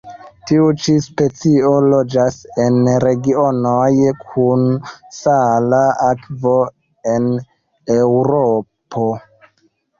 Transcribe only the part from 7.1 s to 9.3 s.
en Eŭropo.